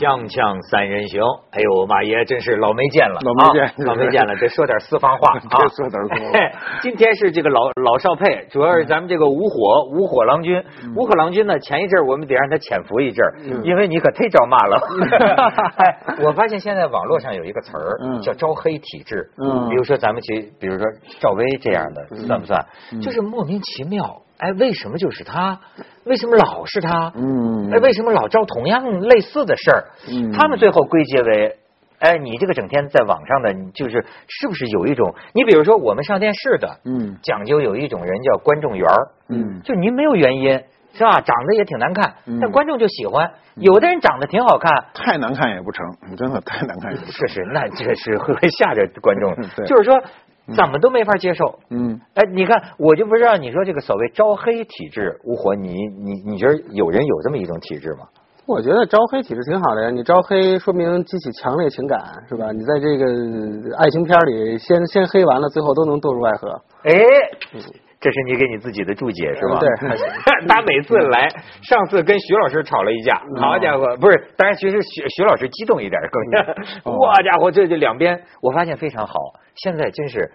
[0.00, 1.20] 锵锵三人行，
[1.52, 6.80] 哎呦，马爷真是老没见了，老没见啊老没见了，得说点私房话 啊，说点私房话。
[6.80, 10.64] 今天是这个老老少配，主要是咱们这个五火五火郎君，
[10.96, 14.80] 五火郎君呢，前一阵我们得让他潜伏一阵儿，因为你可忒招骂了。
[15.76, 19.68] 哎，我发现现在网络上有一个词儿嗯叫招黑体质，嗯。
[19.68, 20.86] 比如说咱们去，比如说
[21.20, 22.58] 赵薇这样的，算不算？
[22.94, 23.00] 嗯。
[23.02, 25.60] 就是莫名其妙，哎，为什么就是他？
[26.04, 27.12] 为什么老是他？
[27.14, 29.84] 嗯哎，为什么老招同样类似的事儿？
[30.08, 31.56] 嗯他们最后归结为，
[31.98, 35.14] 哎，你这个整天在网上的，你就是是不是有一种？
[35.34, 40.60] 你比如说我们上电视的，嗯讲究有一种人叫观众缘儿，嗯就您没有原因。
[40.92, 41.20] 是吧？
[41.20, 43.30] 长得也挺难看，嗯但观众就喜欢。
[43.54, 47.28] 有的人长得挺好看，太难看也不成，真的太难看也不成。
[47.28, 49.66] 是是，那这是会会吓着观众 对。
[49.68, 50.02] 就是说，
[50.54, 51.58] 怎么都没法接受。
[51.70, 58.06] 嗯，哎，你看，我就不知道你说这个所谓招黑体质，吴火，你你你觉得有人有这么一种体质吗？
[58.46, 62.50] 我觉得招黑体质挺好的呀，你招黑说明激起强烈情感，是吧？
[62.50, 66.60] 你在这个爱情片里先先黑完了，最后都能堕入爱河。
[66.82, 66.90] 哎，
[68.00, 69.58] 这是你给你自己，的注解是吧？
[69.60, 69.68] 对
[70.48, 71.28] 他每次来，
[71.62, 79.14] 上次跟徐老师吵了一架，好家伙，不是，当然其实徐徐老师激动一点更， 哇家伙，这这两边我发现非常好，
[79.56, 80.30] 现在真是。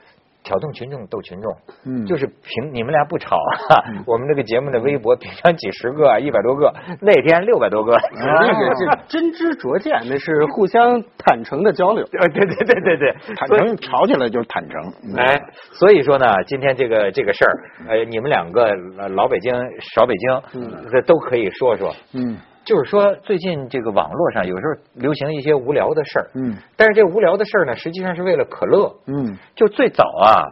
[0.45, 1.51] 挑动群众斗群众，
[1.85, 2.05] 嗯。
[2.05, 3.35] 就是凭你们俩不吵，
[4.07, 12.05] 我们这个节目的微博平常几十个、一百多个，那天六百多个，那个这真知灼见，那是互相坦诚的交流。
[12.21, 14.81] 呃，对对对对对，坦所以诚吵起来就是坦诚。
[15.03, 15.15] 嗯。
[15.17, 15.41] 哎，
[15.73, 17.53] 所以说呢，今天这个这个事儿，
[17.89, 18.65] 呃，你们两个
[18.99, 19.51] 呃老北京、
[19.93, 21.91] 少北京，这都可以说说。
[22.13, 26.55] 嗯就是说，最近这个网络上有时候流行一些无聊的事儿，嗯。
[26.75, 28.91] 但是这无聊的事儿呢，实际上是为了可乐。
[29.07, 29.37] 嗯。
[29.55, 30.49] 就最早啊，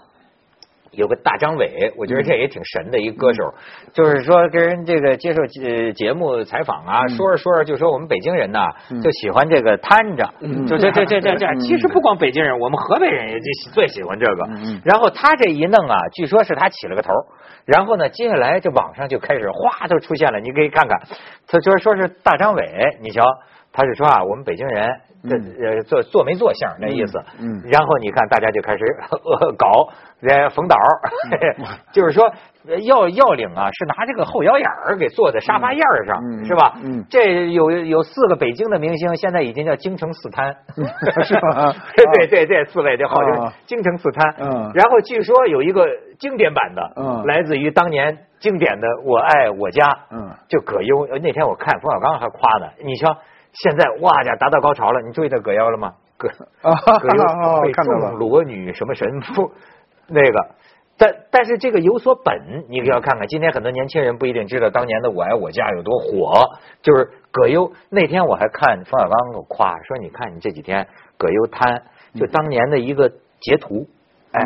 [0.94, 3.54] 有个大张伟，我觉得这也挺神的一个歌手，
[3.94, 8.70] 就是说跟人这个接受呃节目采访啊，说着说着就说我们北京人呐，
[9.04, 10.34] 就喜欢这个摊着，
[10.68, 14.48] 就这这这这这，其实不光北京人，我们河北人也就最喜欢这个。
[14.84, 17.12] 然后他这一弄啊，据说是他起了个头。
[17.66, 21.00] 然后呢，接下来这网上就开始哗都出现了，你可以看看，
[21.48, 22.64] 他说说是大张伟，
[23.02, 23.24] 你瞧，
[23.72, 24.86] 他是说啊，我们北京人
[25.30, 29.88] 这呃做做没做相那意思，嗯嗯然后你看大家就开始呃搞，
[30.22, 30.76] 呃冯导，
[31.94, 32.26] 就是说
[32.68, 36.74] 呃要要领啊，是拿这个后腰眼儿给坐在沙发沿儿上，嗯是吧？
[36.84, 40.56] 嗯这有有四个北京的明星，现在已经叫京城四摊，
[41.24, 44.36] 是 吧对对对，四位就号称啊京城四摊。
[44.40, 45.88] 嗯然后据说有一个
[46.20, 51.02] 经典版的，嗯来自于当年经典的《我爱我家》，嗯就葛优。
[51.12, 53.16] 呃那天我看冯小刚还夸呢，你瞧
[53.54, 55.94] 现在哇家达到高潮了，你注意到葛优了吗？
[56.18, 56.30] 葛
[56.62, 57.24] 啊葛优
[57.62, 59.52] 会看到了众裸女什么神父
[60.08, 60.56] 那个。
[60.96, 63.28] 但但是这个有所本，你可要看看。
[63.28, 66.52] 今天很多年轻人不一定知道当年的《我爱我家》有多火。
[66.84, 70.88] 就是葛优那天我还看冯小刚给我夸说，你看你这几天
[71.18, 71.82] 葛优瘫，
[72.14, 73.10] 就当年的一个
[73.42, 73.88] 截图，
[74.34, 74.44] 哎，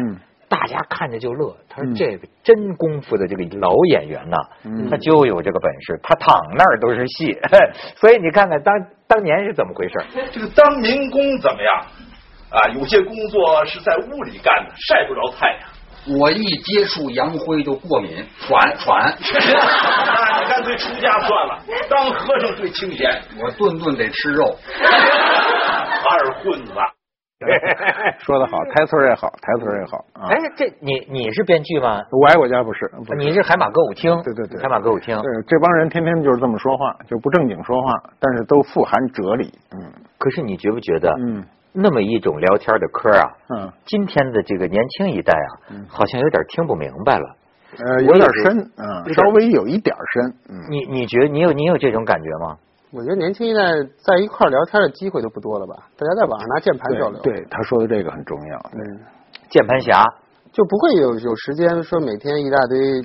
[0.67, 1.55] 家看着就乐。
[1.69, 7.35] 他说嗯这个真功夫的这个老演员呐，嗯他就有这个本事，他躺那儿都是戏。
[7.95, 8.73] 所以你看看当
[9.07, 9.93] 当年是怎么回事？
[10.31, 11.85] 这个当民工怎么样？
[12.49, 15.61] 啊，有些工作是在屋里干的，晒不着太阳。
[16.17, 23.11] 我一接触洋灰就过敏，喘喘， 那你干脆出家算了，当和尚最清闲。
[23.43, 24.55] 我顿顿得吃肉。
[24.79, 26.71] 二混子，
[28.19, 30.25] 说的好， 台词儿也好，台词儿也好啊。
[30.29, 32.01] 哎，这你你是编剧吗？
[32.11, 34.11] 我爱我家不是，不是你是海马歌舞厅？
[34.23, 35.15] 对对对海马歌舞厅。
[35.21, 39.51] 对这帮人天天就是这么说话，就不正经说话，但是都富含哲理。
[39.75, 47.35] 嗯可是你觉不觉得，嗯那么一种聊天的嗑啊，嗯今天的这个年轻一代啊，好像有点听不明白了。
[47.77, 50.65] 呃，有点深，嗯，稍微有一点深，嗯。
[50.71, 52.57] 你你觉得你有你有这种感觉吗？
[52.91, 53.61] 我觉得年轻一代
[53.97, 55.75] 在一块儿聊天的机会都不多了吧？
[55.97, 58.57] 大家在网上拿键盘交流，对，对，他说的这个很重要。
[58.73, 58.99] 嗯，
[59.49, 60.03] 键盘侠，
[60.53, 63.01] 就不会有有时间说每天一大堆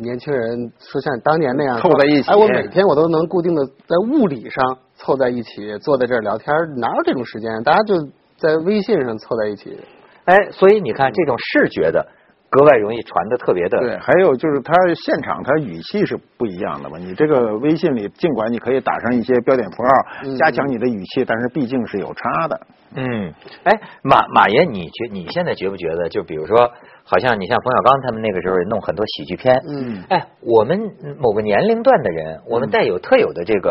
[0.00, 7.62] 年轻人说像当年那样凑在一起哎，我每天我都能固定的在物理上凑在一起，坐在这儿聊天，哪有这种时间？
[7.62, 7.94] 大家就
[8.36, 9.78] 在微信上凑在一起。
[10.24, 12.06] 哎，所以你看这种视觉的，
[12.50, 13.78] 格外容易传的特别的。
[13.78, 16.98] 对，还有就是他现场他语气是不一样的嘛。
[16.98, 19.90] 你这个微信里，尽管你可以打上一些标点符号，
[20.24, 22.60] 嗯加强你的语气，但是毕竟是有差的。
[22.94, 23.32] 嗯，
[23.64, 26.08] 哎，马马爷，你觉你现在觉不觉得？
[26.08, 26.56] 就比如说，
[27.04, 30.78] 好像你像冯小刚他们那个时候弄很多喜剧片，嗯哎，我们
[31.18, 33.70] 某个年龄段的人，我们带有特有的这个。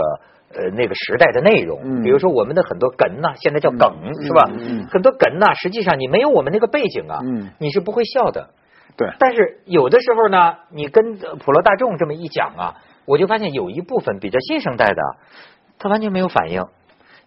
[0.50, 3.92] 呃，那个时代的内容，嗯比如说我们的很多梗呐、现在叫梗、
[4.24, 4.50] 是吧？
[4.50, 8.48] 嗯嗯很多梗呐、实际上你没有我们那个背景啊，嗯你是不会笑的。
[8.98, 15.02] 对，但是有的时候呢，你跟呃普罗大众这么一讲啊，我就发现有一部分比较新生代的，
[15.78, 16.64] 他完全没有反应。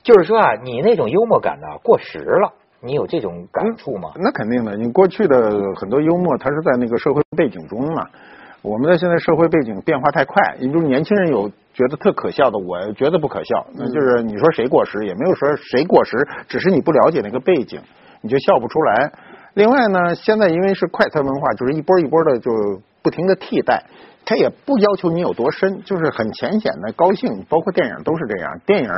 [0.03, 4.11] 就是说啊，你那种幽默感呢过时了，你有这种感触吗？
[4.17, 5.37] 那肯定的，你过去的
[5.77, 8.07] 很多幽默，它是在那个社会背景中嘛。
[8.63, 13.67] 我们的现在社会背景变化太快，也就是年轻人有觉得特可笑的，我觉得不可笑。
[13.75, 16.17] 那就是你说谁过时，也没有说谁过时，
[16.49, 17.81] 只是你不了解那个背景，
[18.23, 19.13] 你就笑不出来。
[19.55, 22.51] 另外呢，现在因为是快餐文化，就是一波一波的就
[23.03, 23.85] 不停的替代，
[24.25, 27.45] 它也不要求你有多深，就是很浅显的高兴。
[27.49, 28.91] 包括电影都是这样，电影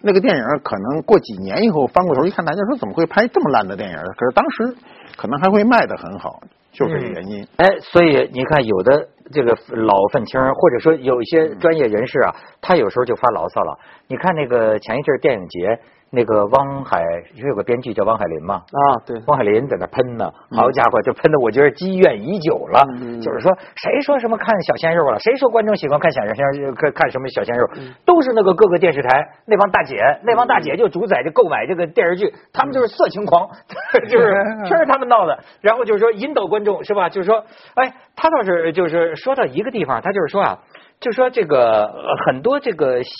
[0.00, 3.96] 那个电影可能过几年以后翻过头一看，大家说怎么会拍这么烂的电影？
[3.96, 4.74] 可是当时
[5.16, 6.40] 可能还会卖的很好，
[6.72, 7.46] 就这个原因。
[7.56, 13.78] 哎，所以你看，有的这个老愤青，或者说有一些专业人士啊，他有时候就发牢骚了。
[14.08, 15.78] 你看那个前一阵电影节，
[16.12, 17.02] 那个汪海，
[17.36, 18.56] 是有个编剧叫汪海林嘛？
[18.56, 22.82] 啊，对，汪海林在那喷呢，好家伙，就喷的我觉得积怨已久了。
[23.00, 25.18] 嗯就是说，谁说什么看小鲜肉了？
[25.20, 26.72] 谁说观众喜欢看小鲜肉？
[26.72, 27.68] 看看什么小鲜肉？
[28.04, 33.48] 都是那个各个电视台那帮大姐，那帮大姐就主宰着购买这个电视剧，他们就是色情狂，
[34.10, 34.34] 就是
[34.66, 35.38] 全是他们闹的。
[35.60, 37.08] 然后就是说引导观众是吧？
[37.08, 40.58] 就是说，哎，他倒是就是说到一个地方，他就是说啊。
[41.00, 41.90] 就说这个
[42.26, 43.10] 很多这个戏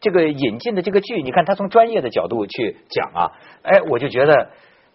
[0.00, 3.32] 这个引进的这个剧，你看他从专业的角度去讲啊，
[3.62, 4.50] 哎，我就觉得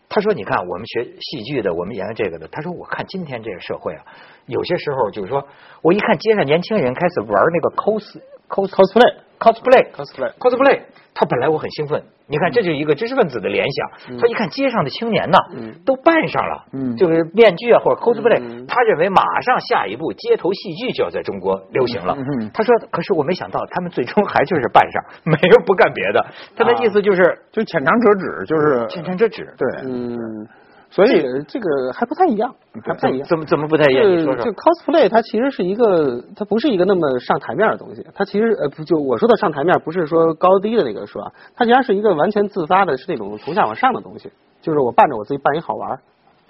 [0.10, 4.04] 他说你看我们学戏剧的，我们研究这个的，他说我看今天这个社会啊，
[4.46, 5.48] 有些时候就是说
[5.82, 8.20] 我一看街上年轻人开始玩那个 cos
[8.50, 10.82] cos cosplay cosplay cosplay cosplay，
[11.14, 14.18] 他本来我很兴奋，你看这就是一个知识分子的联想。
[14.18, 15.38] 他一看街上的青年呐，
[15.86, 22.16] 都扮上了，嗯就是面具啊或者 cosplay，嗯他认为马上下一步街头戏剧就要在中国流行了。
[22.54, 26.26] 他说，可是我没想到他们最终还就是扮上， 没有不干别的。
[26.56, 29.44] 他的意思就是就浅尝辄止，就是浅尝辄止。
[29.58, 30.48] 对，嗯，
[30.94, 31.10] 所以
[31.48, 32.54] 这个还不太一样，
[32.86, 33.28] 还不太一样。
[33.28, 34.08] 怎么怎么不太一样？
[34.16, 34.52] 你说就。
[34.52, 38.06] cosplay 它其实是一个，它不是一个那么上台面的东西。
[38.14, 44.32] 它其实呃，不就我说的上台面，不是说高低的那个说啊，它其实是一个完全自发的，是那种从下往上的东西。
[44.62, 46.00] 就是我扮着我自己扮一好玩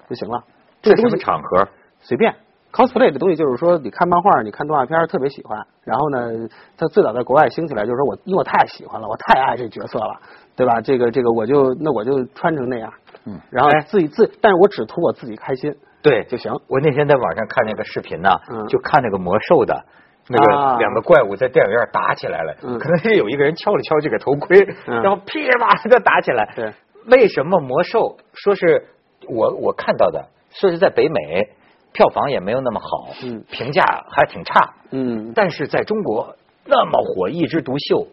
[0.09, 0.43] 就行了。
[0.81, 1.69] 这这什么场合？
[2.01, 2.35] 随便。
[2.73, 10.19] Cosplay 的东西就是说，你看漫画、你看动画片特别喜欢，然后呢，它最早在国外兴起来，就是说我因为我太喜欢了，我太爱这角色了，
[10.55, 10.81] 对吧？
[10.81, 12.91] 这个这个我就那我就穿成那样，
[13.25, 16.51] 嗯，然后哎自己自，但是我只图我自己开心对就行。
[16.67, 19.85] 我那天在网上看那个视频呢，嗯就看那个魔兽的。
[20.29, 26.53] 那个啊两个怪物在电影院打起来了，嗯可能是有一个人敲了敲这个头盔，嗯然后噼里啪啦就打起来。
[26.55, 26.71] 对，
[27.11, 28.87] 为什么魔兽说是
[29.27, 31.49] 我我看到的，说是在北美
[31.93, 36.35] 票房也没有那么好，嗯评价还挺差，嗯，但是在中国
[36.65, 38.07] 那么火，一枝独秀，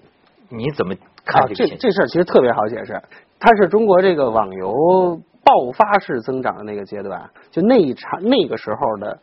[0.49, 0.95] 你怎么
[1.25, 1.67] 看啊，这？
[1.67, 3.01] 这事儿其实特别好解释，
[3.39, 9.19] 它是中国这个网游爆发式增长的那个阶段，就那一场那个时候的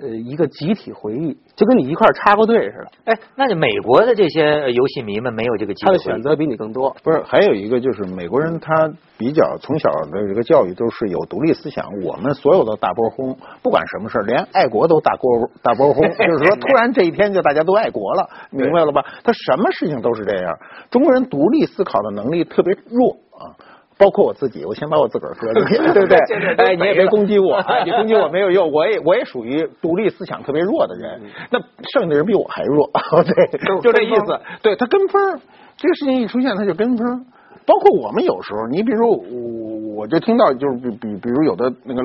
[0.00, 6.94] 呃一个集体回忆，就跟你一块儿插过队似的，哎，那就美国的这些呃游戏迷们没有这个机会他的选择比你更多。
[7.02, 19.04] 不是还有一个就是美国人他比较从小的这个教育都是有独立思想，我们所有的大波轰，不管什么事儿，连爱国都大波大波轰， 就是说突然这一天就大家都爱国了，明白了吧？
[19.22, 20.56] 他什么事情都是这样，
[20.90, 23.54] 中国人独立思考的能力特别弱啊。
[24.00, 26.18] 包括我自己， 我先把我自个儿说进去， 对不对
[26.56, 27.84] 哎，你也别攻击我啊！
[27.84, 31.20] 你攻击我没有用，我也我也属于独立思想特别弱的人。
[31.50, 31.60] 那
[31.92, 32.90] 剩下的人比我还弱，
[33.22, 34.40] 对，就这意思。
[34.62, 35.38] 对他跟风，
[35.76, 37.26] 这个事情一出现他就跟风。
[37.66, 42.02] 包括我们有时候，你比如我我就听到就是比比比如有的那个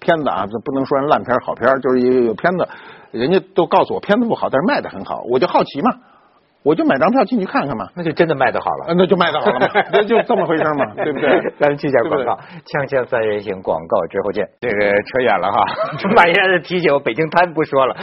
[0.00, 2.66] 片子啊，这不能说人烂片好片，就是有有片子，
[3.10, 5.90] 人家都告诉我片子不好，但是卖的很好，我就好奇嘛，
[6.62, 8.94] 我就买张票进去看看嘛，那就真的卖得好了啊，。
[8.96, 11.30] 那就卖的好了嘛， 那就这么回事嘛，对不对？
[11.60, 12.32] 咱们去下广告，
[12.66, 14.44] 锵锵三人行广告之后见。
[14.60, 15.64] 这个扯远了哈，
[16.16, 17.96] 半夜的提醒我北京滩不说了。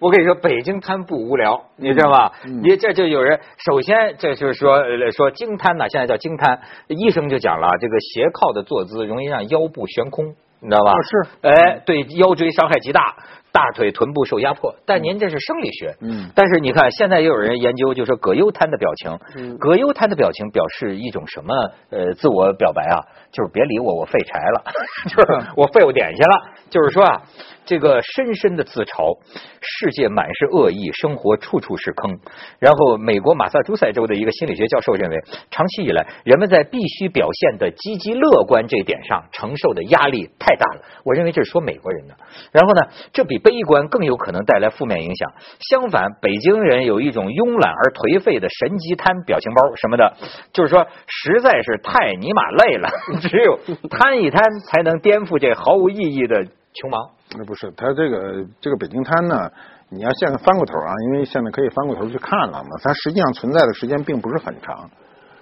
[0.00, 2.32] 我跟你说，北京滩不无聊，你知道吧？
[2.62, 3.38] 你这就有人，
[3.70, 10.34] 首先这就是说呃说京滩呢，现在叫京滩，医生就讲了，这个斜靠的坐姿容易让腰部悬空。
[10.58, 10.92] 你知道吧？
[10.92, 13.14] 哦是，哎，对腰椎伤害极大，
[13.56, 14.74] 大腿、臀部受压迫。
[14.84, 21.54] 但您这是生理学，嗯但是你看，现在也有人研究，就说葛优瘫的表情，嗯葛优瘫的表情表示一种什么
[21.88, 23.00] 呃自我表白啊？
[23.36, 24.64] 就是别理我，我废柴了，
[25.12, 26.56] 就是我废物点去了。
[26.70, 27.22] 就是说啊，
[27.64, 29.18] 这个深深的自嘲，
[29.60, 32.18] 世界满是恶意，生活处处是坑。
[32.58, 35.16] 然后，美国马萨诸塞州的一个心理学教授认为，
[35.50, 40.80] 长期以来人们在必须表现的积极乐观这一点上承受的压力太大了。
[41.04, 42.16] 我认为这是说美国人的。
[42.50, 45.32] 然后呢，这比悲观更有可能带来负面影响。
[45.60, 50.16] 相反，北京人有一种慵懒而颓废的神级瘫表情包什么的，
[50.52, 52.88] 就是说实在是太尼玛累了，
[53.28, 57.10] 只有摊一摊才能颠覆这毫无意义的穷忙。
[57.36, 59.50] 那不是，他这个这个北京滩呢，
[59.90, 64.88] 你要现在翻过头啊，因为现在可以翻过头去看了嘛，它实际上存在的时间并不是很长。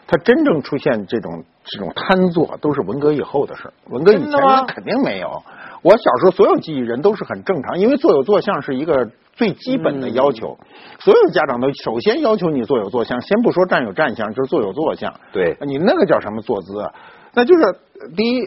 [0.07, 3.73] 它真正出现这种这种贪做，都是文革以后的事儿。
[3.89, 5.43] 文革以前肯定没有。
[5.81, 10.59] 我小时候所有记忆人都是很正常，因为坐有坐相是一个最基本的要求。
[11.01, 15.15] 所有家长都首先要求你坐有坐相，先不说站有站相，就是坐有坐相。
[15.33, 16.93] 对你那个叫什么坐姿啊？
[17.35, 17.77] 那就是
[18.17, 18.47] 第一，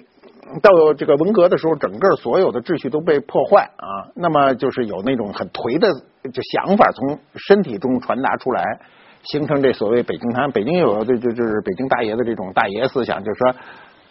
[0.62, 4.10] 到这个文革的时候，整个所有的秩序都被破坏啊。
[4.16, 5.88] 那么就是有那种很颓的
[6.32, 8.64] 就想法从身体中传达出来，
[9.24, 10.52] 形成这所谓北京滩。
[10.52, 13.56] 北京有这就就是北京大爷的这种大爷思想，就是说。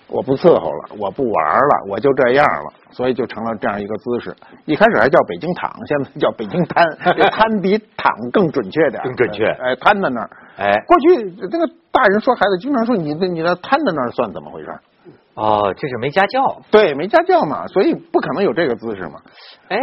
[0.09, 4.35] 我不伺候了，我不玩了，我就这样了，所以就成了这样一个姿势。
[4.65, 6.85] 一开始还叫北京躺，现在叫北京瘫，
[7.17, 10.31] 这瘫比躺更准确点，更准确哎，瘫在那儿。
[10.57, 14.73] 哎，过去这个大人说孩子，经常说你的你那瘫在那儿算怎么回事？
[15.35, 16.63] 哦，这是没家教。
[16.71, 19.21] 对，没家教嘛，所以不可能有这个姿势嘛。
[19.69, 19.79] 哎，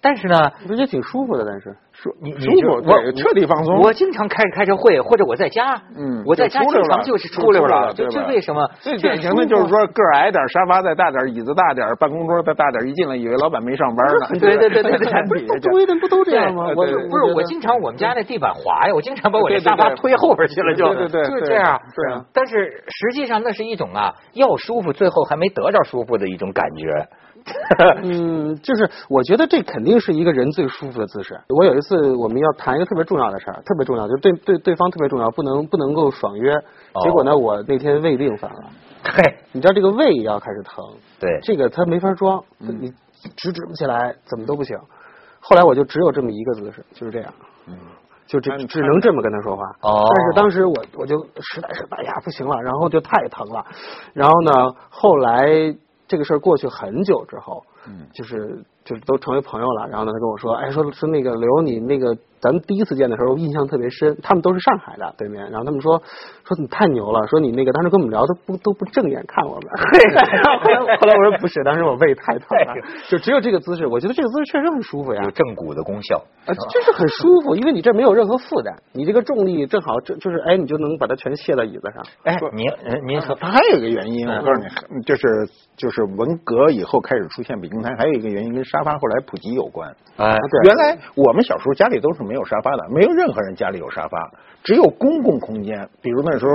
[0.00, 3.80] 但是呢，不是也挺舒服的，但是说你你舒服，就我对，彻底放松。
[3.80, 8.70] 我经常开开着会，或者我在家，嗯我在家经常就是出溜了，就就为什么？
[8.80, 14.28] 最典型的就是说个儿矮点，沙发再大点，椅子大点，办公桌再大点，一进来以为老板没上班呢。
[14.38, 16.66] 对对对对对周围的人不都这样吗？
[16.76, 21.80] 我对对不是我经常我们家那地板滑呀，我经常把我这沙发推后边去了，就对对对就是这样。
[21.96, 27.08] 对啊但是实际上那是一种啊，要舒服，最后还没得着舒服的一种感觉。
[28.02, 31.40] 嗯，就是我觉得这肯定是一个人最舒服的姿势。
[31.48, 36.52] 我有一次我们要谈一个特别重要的事儿，特别重要，就是对对对方特别重要，不能不能够爽约。
[36.54, 38.70] 哦结果呢，我那天胃病犯了，
[39.04, 40.84] 嘿，你知道这个胃要开始疼，
[41.20, 42.92] 对，这个他没法装，你
[43.36, 44.76] 直直不起来，怎么都不行。
[45.40, 47.32] 后来我就只有这么一个姿势，就是这样，
[47.68, 47.74] 嗯
[48.26, 49.62] 就只只能这么跟他说话。
[49.80, 53.64] 哦但是当时我我就实在是哎呀不行了，然后就太疼了。
[54.12, 55.48] 然后呢，后来
[56.08, 59.88] 这个事儿过去很久之后，嗯就是就是都成为朋友了。
[59.88, 64.16] 然后呢，他跟我说，哎，说说那个刘，你那个咱们第一次见的时候印象特别深。
[64.22, 66.00] 他们都是上海的对面，然后他们说
[66.44, 69.62] 说你太牛了，说你那个当时跟我们聊都不都不正眼看我们。
[70.62, 72.74] 后来后来我说不是，当时我胃太疼了，
[73.08, 75.30] 就只有这个姿势，我觉得这个姿势确实很舒服呀有。
[75.30, 76.22] 正骨的功效。
[76.46, 82.02] 啊，就是很舒服，因为你这没有任何负担，你这个重力正好就就是哎，你就能把它全卸到椅子上。
[82.24, 85.22] 哎，您呃您说它还有一个原因，我告诉你，就是
[85.76, 89.88] 就是文革以后开始出现北京滩，还有一个原因跟沙发后来普及有关。
[90.16, 94.18] 哎，原来我们小时候家里都是没有沙发的，没有任何人家里有沙发，
[94.64, 95.88] 只有公共空间。
[96.02, 96.52] 比如那时候，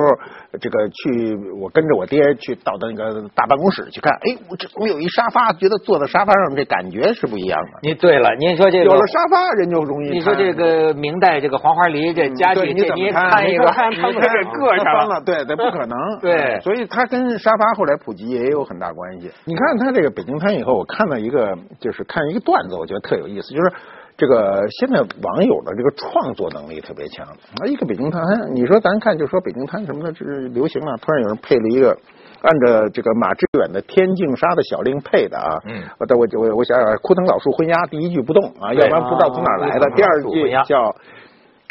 [0.59, 5.53] 这个去我跟着我爹去到那个大办公室去看，哎，我这怎么有一沙发？
[5.53, 7.79] 觉得坐在沙发上这感觉是不一样的。
[7.83, 13.31] 您对了，您说这个有了沙发，人就容易你说这个明代这个黄花梨这家具，对，你这你怎么看？
[13.31, 15.21] 看一个， 他们这给硌上了。
[15.25, 15.97] 对，对，这不可能。
[16.19, 19.31] 对所以它跟沙发后来普及也有很大关系。
[19.45, 23.73] 你看它这个北京滩以后，我看到一个，就是看一个段子，我觉得特有意思，就是
[24.17, 27.25] 这个现在网友的这个创作能力特别强。
[27.27, 28.21] 啊，一个北京滩，
[28.53, 31.97] 你说咱看就说北京滩什么的，这是流行了，突然有人配了一个。
[32.43, 39.85] 按照这个马致远的《天净沙》的小令配的啊，嗯我我我我想想，枯藤老树昏鸦，第一句不动啊，要不然不知道从哪来的。
[39.87, 40.93] 啊第二句叫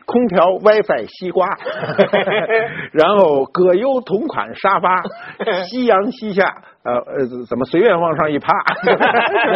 [0.07, 1.47] 空调、WiFi、西瓜，
[2.93, 5.03] 然后葛优同款沙发，
[5.71, 6.45] 夕阳西下，
[6.85, 8.53] 呃呃，怎么随便往上一趴，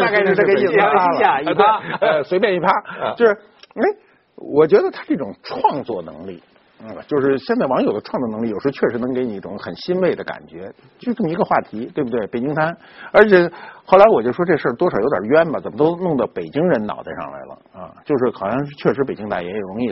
[0.00, 0.72] 大概是这个意思。
[0.72, 2.70] 夕阳西下一趴呃，随便一趴，
[3.16, 3.82] 就是，哎，
[4.36, 6.42] 我觉得他这种创作能力。
[6.78, 10.70] 嗯，就是现在网友的创作能力，有时候确实能给你一种很欣慰的感觉。
[10.98, 12.26] 就这么一个话题，对不对？
[12.26, 12.76] 北京滩，
[13.12, 13.50] 而且
[13.86, 17.94] 后来我就说这事儿多少有点冤吧，怎么都弄到北京人脑袋上来了啊？
[18.04, 19.90] 就是好像是确实北京大爷也容易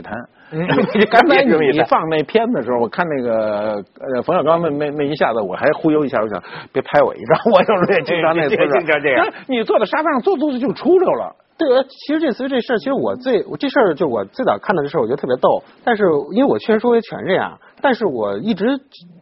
[0.51, 1.07] 瘫。
[1.09, 3.83] 刚才你放那片子的时候，我看那个
[4.15, 8.69] 呃冯小刚那那那一下子，我还忽悠一下，我想别拍我一张，我有时候也经常那姿势。
[8.69, 9.27] 经常这样。
[9.47, 11.35] 你坐在沙发上坐坐着就出溜了。
[11.57, 15.63] 对，其实这次这事儿，其实我最我这事儿就我最早看到这事儿，我觉得特别逗。
[15.85, 18.67] 但是因为我确实说也全这样，但是我一直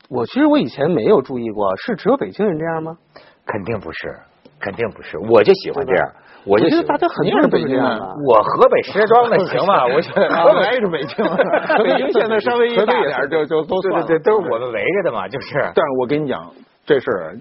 [0.10, 2.98] 我其实我以前没有注意过，是只有北京人这样吗？
[3.46, 4.15] 肯定不是，
[4.60, 6.10] 肯定不是，我就喜欢这样。
[6.46, 8.16] 我就觉得大家很多人都是北京的。
[8.28, 9.86] 我河北石家庄的行吗？
[9.88, 11.24] 我河北是北京，
[11.84, 15.54] 北京现在稍微一大点就就都算对对对，都是我们围着的嘛，就是。
[15.74, 16.52] 但是我跟你讲，
[16.86, 17.36] 这事儿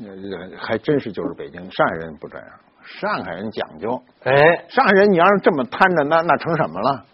[0.59, 2.47] 还真是就是北京，上海人不这样。
[2.85, 4.35] 上海人讲究，哎，
[4.68, 7.04] 上海人你要是这么摊着，那那成什么了？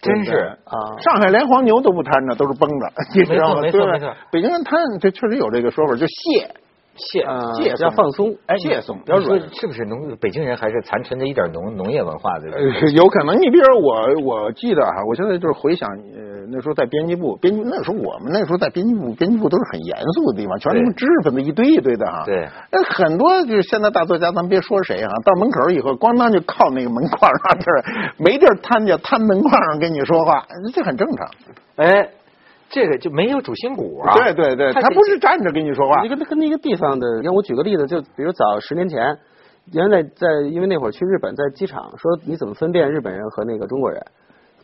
[0.00, 0.32] 真是
[0.64, 0.94] 啊！
[1.00, 3.60] 上海连黄牛都不摊着，都是绷着， 你知道吗？
[3.60, 4.14] 没错没错。
[4.30, 6.50] 北京人摊，这确实有这个说法，就懈。
[6.98, 7.24] 懈
[7.56, 12.50] 懈要放松，哎，懈松，要说是不是农北京人还是残存着一点农农业文化的？
[12.50, 13.40] 呃，有可能。
[13.40, 22.24] 你比如我，我记得哈，我现在就是回想，呃，那时候在编辑部，编辑那时候我们那时候在编辑部，编辑部都是很严肃的地方，全是什么知识分子一堆一堆的哈。
[22.26, 22.48] 对。
[22.72, 27.84] 那很多就是现在大作家，咱别说谁啊，到门口以后，咣当就靠那个门框上，就是
[28.18, 31.30] 没地儿摊就摊门框上跟你说话，这很正常。
[31.76, 32.10] 哎。
[32.70, 34.14] 这这个就没有主心骨啊。
[34.14, 39.18] 对对对，他他不是站着跟你说话你跟他跟那个地方的，让我举个例子，就比如早十年前，
[39.72, 44.00] 原来在因为那会儿去日本，在机场说你怎么分辨日本人和那个中国人，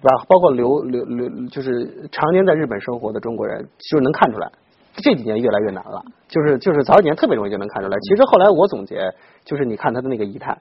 [0.00, 0.24] 对吧？
[0.28, 4.50] 包括留留留，就是常年在日本生活的中国人，就是能看出来。
[4.96, 7.98] 这几年越来越难了，就是就是早几年特别容易就能看出来。
[7.98, 9.12] 其实后来我总结，
[9.44, 10.56] 就是你看他的那个仪态，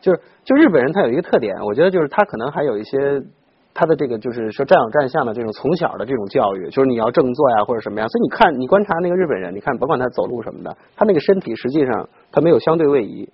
[0.00, 3.22] 就是就日本人他有一个特点，我觉得就是他可能还有一些
[3.78, 8.08] 他的这个就是说站有站相的这种从小的这种教育，就是你要正坐呀或者什么呀。
[8.08, 13.30] 所以你看你观察那个日本人，你看甭管他走路什么的，他那个身体实际上他没有相对位移，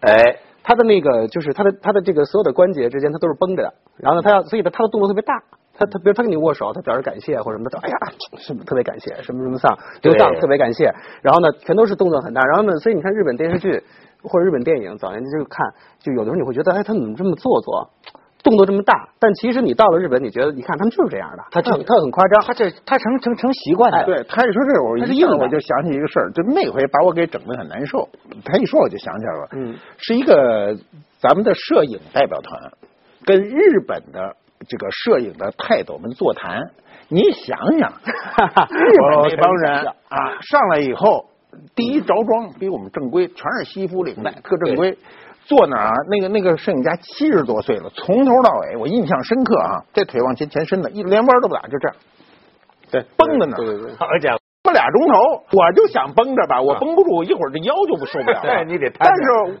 [0.00, 5.42] 哎，他的那个就是他的他的这个所有的关节之间他都是绷着的，然后呢他要所以他他的动作特别大。
[5.78, 7.96] 他他比如他跟你握手，他表示感谢或者什么的，哎呀，
[8.38, 13.84] 什么特别感谢，什么什么丧，刘丧特别感谢，然后呢，全都是动作很大，然后呢，所以你看日本电视剧
[14.22, 15.66] 或者日本电影，早年间就看，
[15.98, 17.90] 就有的时候你会觉得，哎，他怎么这么做作，
[18.46, 19.08] 动作这么大？
[19.18, 24.04] 但其实你到了日本，你觉得，你看他们就是这样的，他就他很夸张，他这他成成成习惯了。
[24.04, 28.08] 对他一说这，我一硬我就想起一个事儿，就那回把我给整的很难受。
[28.44, 30.76] 他一说我就想起来了，嗯，是一个
[31.18, 32.72] 咱们的摄影代表团
[33.24, 34.36] 跟日本的
[34.68, 36.70] 这个摄影的泰斗们座谈。
[37.08, 41.26] 你想想， 日本那帮人啊，上来以后，
[41.74, 44.96] 第一着装比我们正规，全是西服领带，特正规。
[45.46, 51.96] 坐那儿啊，那个那个摄影家七十多岁了，从头到尾我印象深刻啊，这腿往前前伸的，一连弯都不打，就这样，
[52.90, 53.56] 对绷着呢。
[53.56, 53.94] 对对对。
[53.96, 58.42] 好家伙，这俩钟头，我就想绷着吧，我绷不住，一会儿这腰就不受不了了。
[58.50, 59.60] 对你得摊但是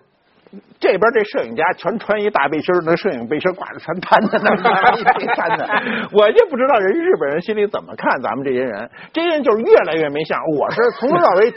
[0.80, 5.68] 这边这摄影家全穿一大背心儿，那摄影背心儿挂着全摊在那儿， 一堆摊的。
[6.12, 10.40] 我就不知道人日本人心里怎么看咱们这些人，这些人就是越来越没相。
[10.58, 11.52] 我是从头到尾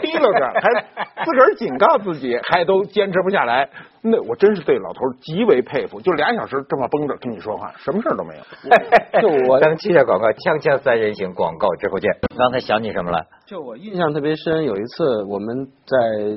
[0.00, 3.68] 提溜着，还自个儿警告自己，还都坚持不下来。
[4.02, 8.42] 那我真是对老头极为佩服，就俩小时这么绷着跟你说话，什么事儿都没有。
[9.20, 12.10] 就我咱们接下广告，锵锵三人行广告之后见。
[12.36, 13.26] 刚才想起什么了？
[13.46, 15.96] 就我印象特别深，有一次我们在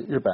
[0.10, 0.34] 日本，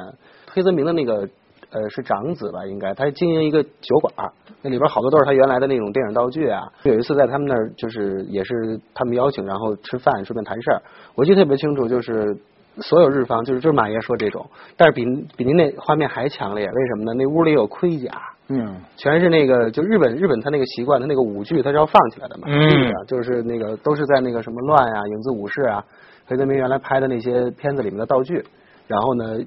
[0.50, 1.28] 黑泽明的那个
[1.70, 6.66] 呃是长子吧，应该他经营一个酒馆，那里边好多都是他原来的那种电影道具啊。
[6.82, 10.82] 有一次在他们那儿，就是也是他们邀请，然后吃饭顺便谈事儿，
[11.14, 12.36] 我记得特别清楚，就是。
[12.78, 15.04] 所有日方就是就是马爷说这种，但是比
[15.36, 17.12] 比您那画面还强烈，为什么呢？
[17.14, 18.10] 那屋里有盔甲，
[18.48, 25.84] 嗯，全是那个就日本日本他那个习惯，他那个舞剧他是要放起来的嘛，嗯就是那个都是在那个什么乱啊、影子武士啊，
[26.26, 28.44] 黑泽明原来拍的那些片子里面的道具，
[28.86, 29.38] 然后呢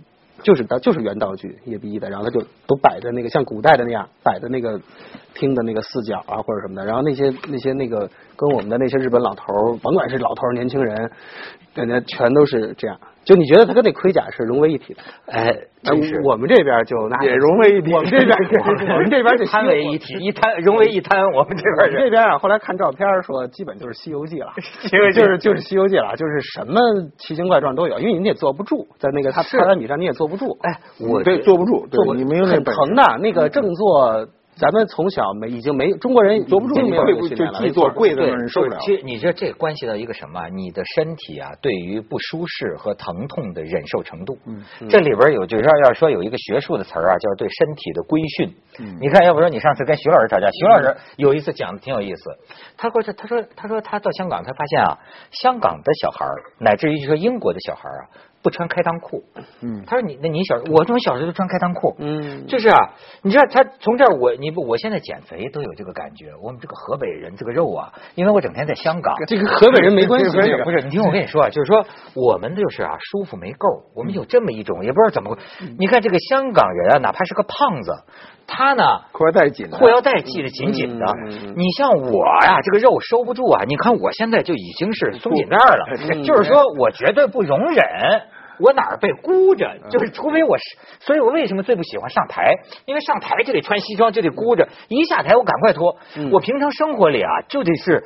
[0.41, 4.79] 就是道就是原道具一比一的，然后他就都摆在那个像古代的那样摆在那个
[5.33, 11.09] 厅的那个四角啊或者什么的，然后那些那些那个跟我们的那些日本老头儿，甭管是老头儿年轻人，
[11.75, 15.01] 人家全都是这样，就你觉得他跟那盔甲是融为一体的。
[15.27, 16.21] 哎，真是。
[16.23, 17.93] 我们这边就那也融为一体。
[17.93, 18.37] 我们这边
[18.93, 21.23] 我们这边就摊为一体，一摊融为一摊。
[21.31, 25.19] 我们这边人这边啊，后来看照片说，基本就是《西游记》了， 西游记。
[25.19, 26.79] 就是就是《西游记》了，就是什么
[27.17, 38.77] 奇形怪状都有，因为你也坐不住，在那个他榻榻米上你也坐不住，哎，我对坐不住，对坐不你没有那很疼的，那个正坐，咱们从小没已经没中国人坐不住，没有就练坐跪在对那儿，你受不了。
[38.79, 40.47] 其实你知道这关系到一个什么？
[40.49, 44.37] 你的身体啊，对于不舒适和疼痛的忍受程度。
[44.45, 48.55] 嗯，这里边有就是要说有一个学术的词儿啊，叫对身体的规训。
[48.79, 52.21] 嗯，你看，要不说你上次跟徐老师吵架，徐老师有一次讲的挺有意思。
[52.77, 54.97] 他说他说他说他到香港，他发现啊，
[55.31, 58.09] 香港的小孩儿乃至于说英国的小孩儿啊，
[58.43, 59.23] 不穿开裆裤。
[59.61, 59.83] 嗯。
[59.87, 61.95] 他说你那你小我从小时候都穿开裆裤。
[61.97, 62.45] 嗯。
[62.45, 62.77] 就是啊，
[63.23, 75.41] 你知道他从这儿我你不我现在减肥都有这个感觉，我们这个河北人这个肉啊，因为我整天在香港，这个河北人没关系，不是不是，你听我跟你说啊，就是说我们就是啊舒服没够，我们有这么一种，也不知道怎么回，
[75.79, 77.93] 你看这个香港人啊，哪怕是个胖子，
[78.45, 78.83] 他呢。
[79.13, 81.05] 裤腰带紧的，裤腰带系得紧紧的。
[81.55, 83.63] 你像我呀、这个肉收不住啊！
[83.65, 86.23] 你看我现在就已经是松紧带了，嗯。
[86.23, 87.77] 就是说我绝对不容忍
[88.59, 90.63] 我哪儿被箍着，就是除非我是，
[90.99, 92.51] 所以我为什么最不喜欢上台？
[92.85, 95.97] 因为上台就得穿西装，就得箍着，一下台我赶快脱。
[96.15, 98.03] 嗯我平常生活里啊，就得是。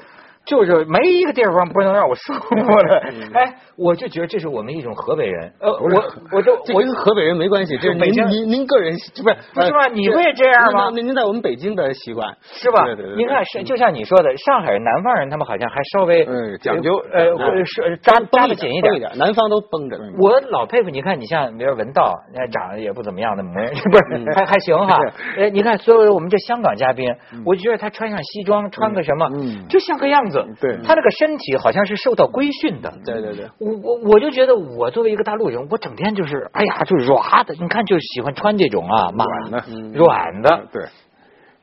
[0.47, 2.97] 就是没一个地方不能让我舒服的，
[3.37, 5.89] 哎，我就觉得这是我们一种河北人，呃，我
[6.31, 12.85] 我就我这跟河北人没关系，这是北京您您您个人不是不是吗你不也这样吗您您在我们北京的习惯是吧？
[12.85, 19.01] 对对对，您看是就像你说的，上海人、南方人他们好像还稍微嗯讲究呃呃是扎扎的紧一点。
[19.17, 19.97] 南方都绷着。
[20.17, 24.97] 我老佩服，你看，你像比如文道，那长得也不怎么样的模 样，不是还还行哈。
[25.37, 27.13] 哎，你看所有我们这香港嘉宾，
[27.45, 30.36] 我就觉得他穿上西装，穿个什么嗯，就像个样子。
[30.59, 32.93] 对他那个身体好像是受到规训的。
[33.05, 40.67] 对对对，我我我就觉得我作为一个大陆人，我整天就是哎呀，就软的，你看就喜欢穿这种啊，马软的嗯软的。
[40.71, 40.83] 对，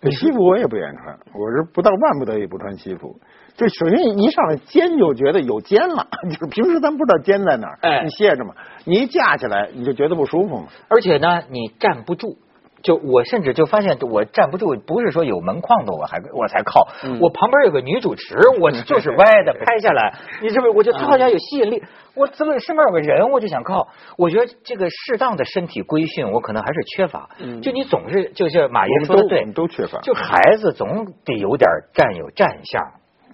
[0.01, 3.17] 这西服我也不愿意穿，我是不到万不得已不穿西服。
[3.57, 10.65] 就首先一上来肩就觉得有肩了， 就是平时咱不知道肩在哪儿，哎你歇着嘛，你一架起来你就觉得不舒服嘛。
[10.89, 12.37] 而且呢，你站不住。
[12.85, 16.87] 就我甚至就发现我站不住，不是说有门框的我还我才靠，
[17.19, 20.71] 我旁边有个女主持，我就是歪的拍下来， 你是不是？
[20.71, 21.83] 我觉得她好像有吸引力，
[22.15, 23.89] 我怎么身边有个人我就想靠？
[24.19, 27.31] 我觉得这个适当的身体规训我可能还是缺乏，
[27.63, 29.99] 就你总是就是马爷说的对都缺乏。
[30.03, 32.83] 就孩子总得有点站有站相，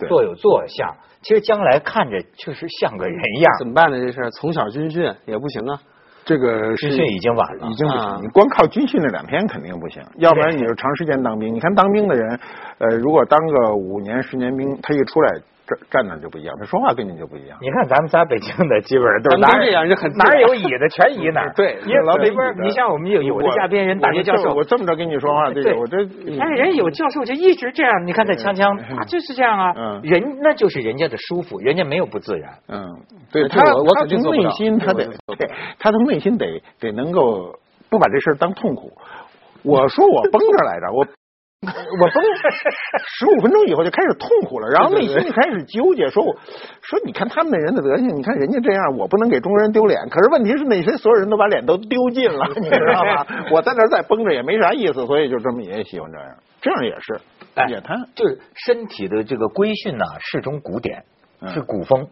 [0.09, 3.53] 坐有坐相，其实将来看着确实像个人样。
[3.59, 3.99] 怎么办呢？
[4.01, 5.81] 这事儿从小军训也不行啊。
[6.25, 8.25] 这个是军训已经晚了已经不啊行。
[8.25, 11.53] 你光靠军训那两天肯定不行，要不然你就长时间当兵。
[11.55, 12.39] 你看当兵的人，
[12.79, 17.57] 呃，如果当个五年十年兵，他一出来站站那就不一样，他说话跟你就不一样。
[17.63, 21.53] 你看咱们仨北京的，基本上都是哪儿这样就很哪儿有椅子全移哪儿。
[21.57, 25.99] 对你老北里边你像我们有有的我嘉宾人大学教授，我这么着跟你说话，这 对我这
[26.41, 29.73] 哎，人有教授就一直这样，你看他锵锵啊，就是这样啊。
[29.77, 32.53] 嗯人那就是人家的舒服，人家没有不自然。
[32.69, 32.85] 嗯，
[33.31, 35.09] 对他，我我他从肯定内心他得
[35.79, 37.55] 他从内心得得能够
[37.89, 38.93] 不把这事儿当痛苦。
[39.63, 41.07] 我说我绷着来着，我
[41.63, 42.25] 我绷
[43.19, 46.33] 十五分钟以后就开始痛苦了，然后内心就开始纠结，说我
[46.81, 50.09] 说你看他们那人的德行，你看人家这样，我不能给中国人丢脸。
[50.09, 53.27] 可是问题是那些所有人都把脸都丢尽了，你知道吗？
[53.53, 57.21] 我在那儿再绷着也没啥意思，所以就这么也喜欢这样，这样也是
[57.55, 58.07] 哎也贪。
[58.15, 61.05] 就是身体的这个规训呢，是种古典，
[61.43, 62.09] 嗯是古风。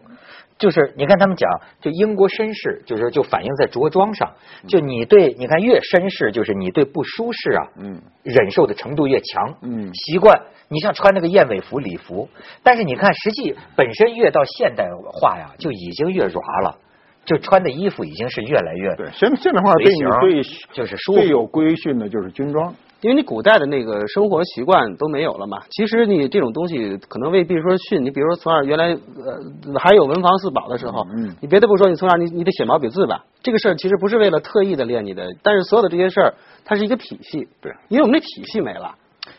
[0.58, 1.48] 就是你看他们讲，
[1.80, 4.34] 就英国绅士，就是就反映在着装上，
[4.66, 10.40] 就你对你看越绅士，就是你对不舒适啊，嗯，忍受的程度越强，嗯习惯。
[10.70, 12.28] 你像穿那个燕尾服礼服，
[12.62, 16.76] 但是你看实际本身越到现代化呀，就已经越软了，
[17.24, 22.74] 就穿的衣服已经是越来越对，现现代化对你最就是舒服最有规训的就是军装。
[23.00, 36.34] 因为你古代的那个生活习惯都没有了嘛，其实你这种东西可能未必说训你，比如说从那原来呃还有文房四宝的时候，嗯你别的不说，你从那你你得写毛笔字吧，这个事儿其实不是为了特意的练你的，但是所有的这些事儿
[36.64, 37.72] 它是一个体系，对。
[37.88, 38.94] 因为我们的体系没了，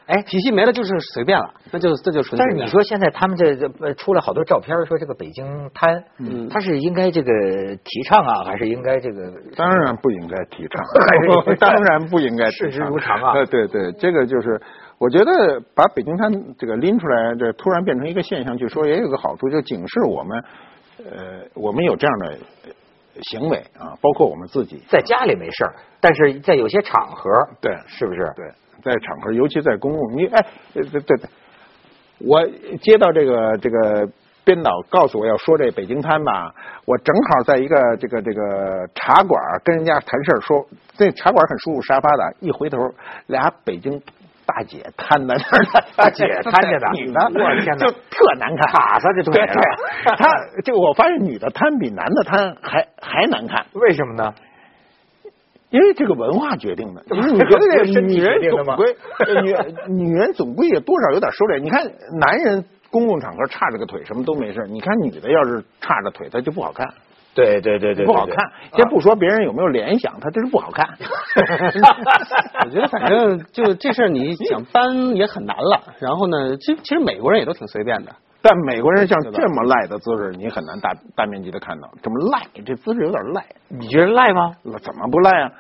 [0.08, 2.48] 哎体系没了就是随便了，那就这就纯随便。
[2.50, 7.32] 但是你说现在他们这这呃出了好多照片，说这个北京滩，嗯它是应该这个
[7.84, 9.32] 提倡啊，还是应该这个？
[9.56, 14.60] 当然不应该提倡还是， 当然不应该提倡视之如常啊呃，对对，这个就是
[14.98, 20.44] 我觉得把北京滩这个拎出来，这突然变成一个现象去说，也有个好处，就警示我们，
[21.00, 22.72] 呃，我们有这样的呃
[23.22, 24.82] 行为啊，包括我们自己。
[24.90, 28.20] 在家里没事儿，但是在有些场合，对是不是？
[28.36, 28.46] 对，
[28.84, 31.18] 在场合，尤其在公共，你哎，对对对，
[32.20, 32.46] 我
[32.82, 34.08] 接到这个这个
[34.44, 36.54] 编导告诉我要说这北京滩吧，
[36.86, 40.66] 我正好在一个这个这个茶馆跟人家谈事儿，说
[40.98, 42.78] 这茶馆很舒服，沙发的，一回头
[43.28, 44.02] 俩北京。
[44.52, 54.34] 大姐瘫在那儿呢，大姐瘫着的女的，我天哪就特难看，卡上这腿对了 对，她就我发现女的瘫比男的瘫还还难看，为什么呢？
[55.70, 59.56] 因为这个文化决定的，因为你觉得 这个女人总归，呃女
[60.06, 61.60] 女人总归也多少有点收敛。
[61.60, 61.86] 你看
[62.20, 66.88] 男人公共场合叉着个腿什么都没事，你看女的要是叉着腿，她就不好看，
[67.36, 68.36] 对对对对，不好看。
[68.74, 70.88] 先不说别人有没有联想，她就是不好看。
[72.66, 75.84] 我觉得反正就这事儿，你想搬也很难了。
[76.00, 78.12] 然后呢，其其实美国人也都挺随便的。
[78.42, 81.90] 但美国人像这么赖的姿势，你很难大大面积的看到。
[82.02, 84.54] 这么赖，这姿势有点赖，你觉得赖吗？
[84.82, 85.52] 怎么不赖啊？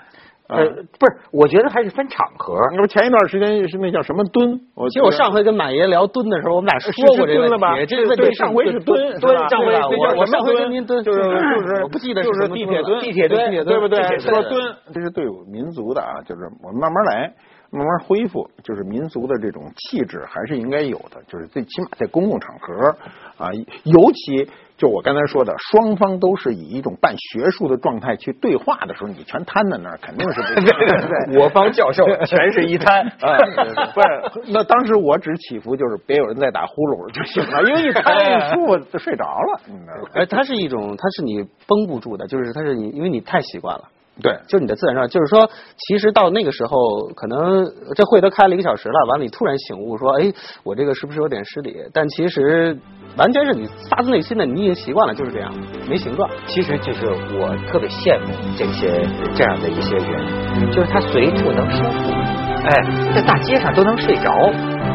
[0.49, 2.57] 呃，不是，我觉得还是分场合。
[2.71, 4.59] 你说前一段时间是那叫什么蹲？
[4.73, 7.77] 我其实我上回跟马爷聊蹲的时候，我们俩说过这个问蹲了吧？
[7.77, 7.85] 题。
[7.85, 14.01] 这个问题对上回是蹲，蹲，上回我我我上回跟您蹲，就是就是我不记得就是是什么地铁蹲，地铁蹲，对对不对？
[14.17, 14.49] 说蹲。
[14.49, 17.31] 蹲，这是对民族的啊，就是我们慢慢来，
[17.71, 22.95] 慢慢恢复，就是民族的这种气质还是应该有的，就是最起码在公共场合
[23.37, 23.51] 啊，
[23.83, 30.65] 尤其就我刚才说的，双方都是以一种半学术的状态去对话的时候，你全瘫在那儿，肯定是不行。
[30.65, 33.37] 对对我方教授全是一摊啊，
[33.93, 40.09] 不是，那当时我只祈福就是别有人在打呼噜就行了，因为一瘫一舒服就睡着了，你知道吗？
[40.15, 43.83] 哎，它是一种，它是你绷不住的，就是它是你，因为你太习惯了。
[44.21, 50.31] 对，就是你的自然状态，就是说，其实到那个时候，可能这会都开了一个小时了，完了你突然醒悟说，哎，
[50.63, 51.77] 我这个是不是有点失礼？
[51.93, 52.77] 但其实
[53.17, 55.53] 完全是你发自内心的，你已经习惯了，就是这样，
[55.87, 56.29] 没形状。
[56.47, 57.07] 其实就是
[57.39, 62.48] 我特别羡慕这些这样的一些人，就是他随处能舒服。
[62.69, 62.83] 哎，
[63.15, 64.29] 在大街上都能睡着，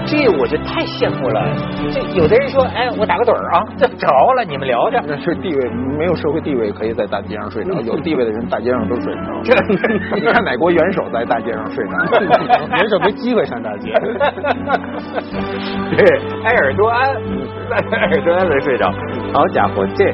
[0.07, 1.43] 这我就太羡慕了。
[1.91, 4.07] 这有的人说，哎，我打个盹儿啊，这着
[4.37, 5.03] 了，你们聊着。
[5.07, 9.43] 那是地位没有社会地位可以在大街上睡着，有地位的人大街上都睡不着。
[9.43, 9.53] 这
[10.15, 11.99] 你看哪国元首在大街上睡着？
[12.79, 13.93] 元首没机会上大街。
[15.97, 16.07] 对，
[16.45, 18.93] 埃尔多安，埃尔多安才睡着。
[19.33, 20.13] 好家伙，这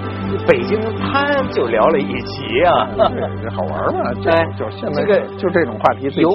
[0.48, 2.88] 北京滩就聊了一集啊！
[3.42, 4.12] 这好玩嘛？
[4.22, 6.30] 这哎就现在这个就这种话题最有